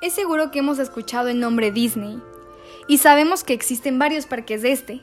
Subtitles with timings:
[0.00, 2.20] Es seguro que hemos escuchado el nombre Disney
[2.86, 5.00] y sabemos que existen varios parques de este.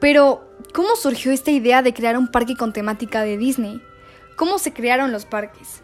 [0.00, 3.80] Pero, ¿cómo surgió esta idea de crear un parque con temática de Disney?
[4.36, 5.82] ¿Cómo se crearon los parques?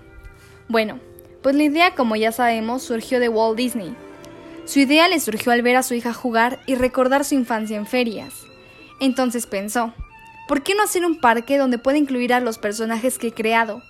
[0.69, 0.99] Bueno,
[1.43, 3.95] pues la idea, como ya sabemos, surgió de Walt Disney.
[4.65, 7.87] Su idea le surgió al ver a su hija jugar y recordar su infancia en
[7.87, 8.35] ferias.
[8.99, 9.95] Entonces pensó,
[10.49, 13.83] ¿por qué no hacer un parque donde pueda incluir a los personajes que he creado?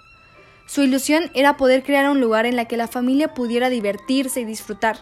[0.70, 4.44] Su ilusión era poder crear un lugar en la que la familia pudiera divertirse y
[4.44, 4.98] disfrutar,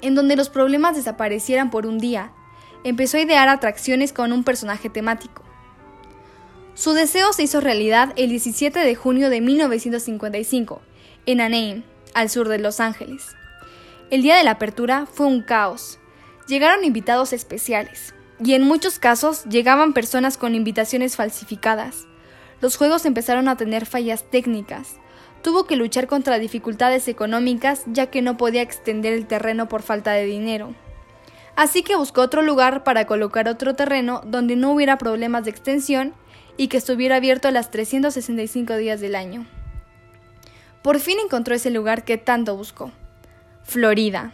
[0.00, 2.32] en donde los problemas desaparecieran por un día.
[2.82, 5.44] Empezó a idear atracciones con un personaje temático.
[6.74, 10.82] Su deseo se hizo realidad el 17 de junio de 1955,
[11.26, 13.22] en Anaheim, al sur de Los Ángeles.
[14.10, 16.00] El día de la apertura fue un caos.
[16.48, 18.12] Llegaron invitados especiales,
[18.44, 22.08] y en muchos casos llegaban personas con invitaciones falsificadas
[22.62, 24.94] los juegos empezaron a tener fallas técnicas.
[25.42, 30.12] Tuvo que luchar contra dificultades económicas ya que no podía extender el terreno por falta
[30.12, 30.72] de dinero.
[31.56, 36.14] Así que buscó otro lugar para colocar otro terreno donde no hubiera problemas de extensión
[36.56, 39.44] y que estuviera abierto las 365 días del año.
[40.82, 42.92] Por fin encontró ese lugar que tanto buscó.
[43.64, 44.32] Florida.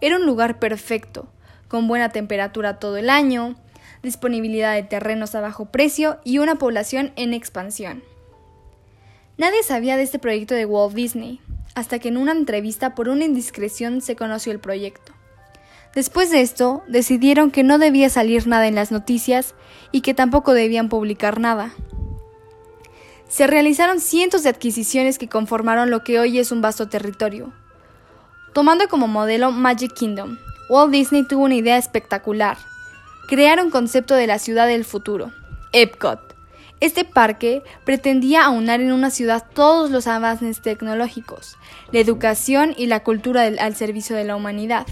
[0.00, 1.28] Era un lugar perfecto,
[1.68, 3.56] con buena temperatura todo el año,
[4.02, 8.02] disponibilidad de terrenos a bajo precio y una población en expansión.
[9.36, 11.40] Nadie sabía de este proyecto de Walt Disney,
[11.74, 15.12] hasta que en una entrevista por una indiscreción se conoció el proyecto.
[15.94, 19.54] Después de esto, decidieron que no debía salir nada en las noticias
[19.90, 21.72] y que tampoco debían publicar nada.
[23.28, 27.52] Se realizaron cientos de adquisiciones que conformaron lo que hoy es un vasto territorio.
[28.54, 32.58] Tomando como modelo Magic Kingdom, Walt Disney tuvo una idea espectacular,
[33.28, 35.30] crear un concepto de la ciudad del futuro,
[35.72, 36.34] Epcot.
[36.80, 41.58] Este parque pretendía aunar en una ciudad todos los avances tecnológicos,
[41.92, 44.86] la educación y la cultura al servicio de la humanidad.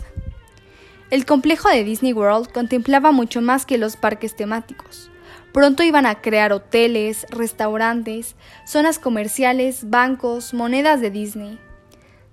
[1.10, 5.10] El complejo de Disney World contemplaba mucho más que los parques temáticos.
[5.54, 8.36] Pronto iban a crear hoteles, restaurantes,
[8.66, 11.58] zonas comerciales, bancos, monedas de Disney.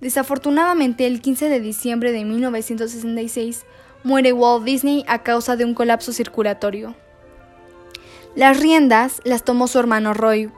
[0.01, 3.63] Desafortunadamente, el 15 de diciembre de 1966
[4.03, 6.95] muere Walt Disney a causa de un colapso circulatorio.
[8.35, 10.49] Las riendas las tomó su hermano Roy.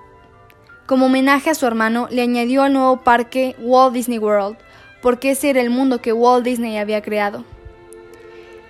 [0.86, 4.58] Como homenaje a su hermano, le añadió al nuevo parque Walt Disney World,
[5.02, 7.44] porque ese era el mundo que Walt Disney había creado.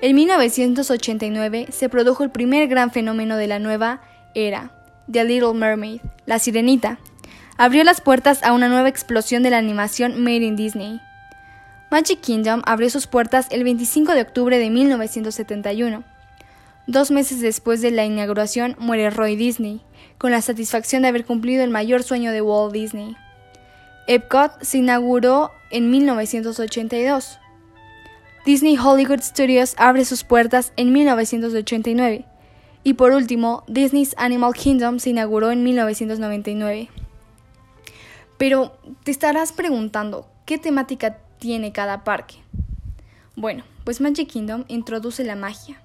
[0.02, 4.02] En 1989 se produjo el primer gran fenómeno de la nueva
[4.34, 4.72] era,
[5.12, 7.00] The Little Mermaid, La Sirenita.
[7.58, 11.00] Abrió las puertas a una nueva explosión de la animación Made in Disney.
[11.96, 16.04] Magic Kingdom abrió sus puertas el 25 de octubre de 1971.
[16.88, 19.80] Dos meses después de la inauguración muere Roy Disney,
[20.18, 23.16] con la satisfacción de haber cumplido el mayor sueño de Walt Disney.
[24.08, 27.40] Epcot se inauguró en 1982.
[28.46, 32.26] Disney Hollywood Studios abre sus puertas en 1989.
[32.84, 36.90] Y por último, Disney's Animal Kingdom se inauguró en 1999.
[38.38, 42.38] Pero te estarás preguntando, ¿qué temática tiene cada parque.
[43.36, 45.80] Bueno, pues Magic Kingdom introduce la magia.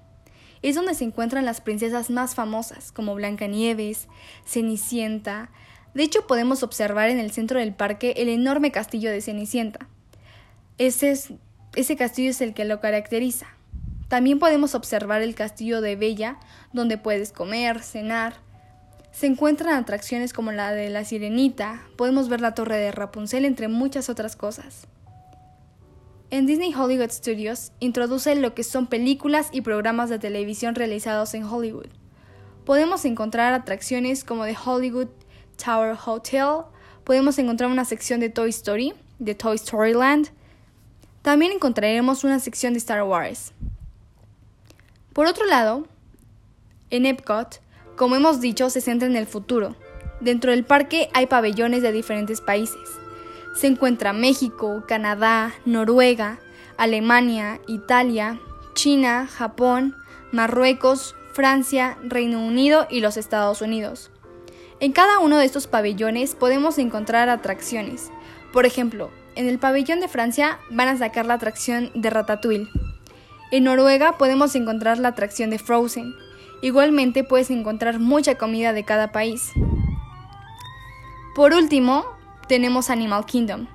[0.63, 4.07] Es donde se encuentran las princesas más famosas, como Blancanieves,
[4.43, 5.51] Cenicienta.
[5.93, 9.87] De hecho, podemos observar en el centro del parque el enorme castillo de Cenicienta.
[10.79, 11.29] Ese, es,
[11.75, 13.45] ese castillo es el que lo caracteriza.
[14.07, 16.39] También podemos observar el castillo de Bella,
[16.73, 18.33] donde puedes comer, cenar.
[19.11, 23.67] Se encuentran atracciones como la de la Sirenita, podemos ver la torre de Rapunzel, entre
[23.67, 24.87] muchas otras cosas.
[26.31, 31.43] En Disney Hollywood Studios introduce lo que son películas y programas de televisión realizados en
[31.43, 31.89] Hollywood.
[32.63, 35.09] Podemos encontrar atracciones como The Hollywood
[35.61, 36.63] Tower Hotel,
[37.03, 40.29] podemos encontrar una sección de Toy Story, de Toy Story Land.
[41.21, 43.51] También encontraremos una sección de Star Wars.
[45.11, 45.85] Por otro lado,
[46.91, 47.59] en Epcot,
[47.97, 49.75] como hemos dicho, se centra en el futuro.
[50.21, 53.00] Dentro del parque hay pabellones de diferentes países
[53.53, 56.39] se encuentra México, Canadá, Noruega,
[56.77, 58.39] Alemania, Italia,
[58.73, 59.95] China, Japón,
[60.31, 64.11] Marruecos, Francia, Reino Unido y los Estados Unidos.
[64.79, 68.11] En cada uno de estos pabellones podemos encontrar atracciones.
[68.51, 72.67] Por ejemplo, en el pabellón de Francia van a sacar la atracción de Ratatouille.
[73.51, 76.15] En Noruega podemos encontrar la atracción de Frozen.
[76.61, 79.51] Igualmente puedes encontrar mucha comida de cada país.
[81.35, 82.05] Por último,
[82.51, 83.67] tenemos Animal Kingdom.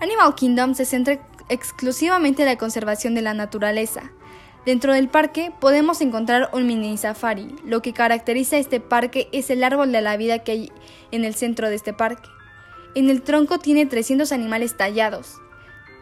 [0.00, 1.20] Animal Kingdom se centra
[1.50, 4.10] exclusivamente en la conservación de la naturaleza.
[4.64, 7.54] Dentro del parque podemos encontrar un mini safari.
[7.62, 10.72] Lo que caracteriza a este parque es el árbol de la vida que hay
[11.10, 12.26] en el centro de este parque.
[12.94, 15.34] En el tronco tiene 300 animales tallados.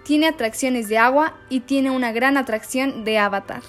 [0.05, 3.63] tiene atracciones de agua y tiene una gran atracción de avatar.